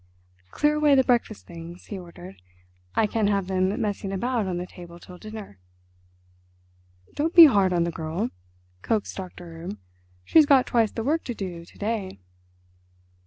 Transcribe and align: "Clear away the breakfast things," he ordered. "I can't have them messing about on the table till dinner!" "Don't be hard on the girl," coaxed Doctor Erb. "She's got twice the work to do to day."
"Clear 0.49 0.73
away 0.77 0.95
the 0.95 1.03
breakfast 1.03 1.45
things," 1.45 1.85
he 1.85 1.99
ordered. 1.99 2.41
"I 2.95 3.05
can't 3.05 3.29
have 3.29 3.45
them 3.45 3.79
messing 3.79 4.11
about 4.11 4.47
on 4.47 4.57
the 4.57 4.65
table 4.65 4.97
till 4.97 5.19
dinner!" 5.19 5.59
"Don't 7.13 7.35
be 7.35 7.45
hard 7.45 7.71
on 7.71 7.83
the 7.83 7.91
girl," 7.91 8.31
coaxed 8.81 9.15
Doctor 9.15 9.61
Erb. 9.65 9.77
"She's 10.25 10.47
got 10.47 10.65
twice 10.65 10.89
the 10.91 11.03
work 11.03 11.23
to 11.25 11.35
do 11.35 11.65
to 11.65 11.77
day." 11.77 12.19